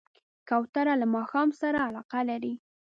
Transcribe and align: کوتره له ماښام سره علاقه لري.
کوتره 0.49 0.93
له 1.01 1.07
ماښام 1.15 1.49
سره 1.61 1.77
علاقه 1.87 2.19
لري. 2.29 2.53